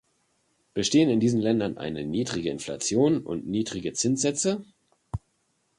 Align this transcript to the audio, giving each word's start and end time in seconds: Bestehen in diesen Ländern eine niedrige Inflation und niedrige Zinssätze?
Bestehen 0.73 1.11
in 1.11 1.19
diesen 1.19 1.39
Ländern 1.39 1.77
eine 1.77 2.03
niedrige 2.03 2.49
Inflation 2.49 3.21
und 3.23 3.45
niedrige 3.45 3.93
Zinssätze? 3.93 4.65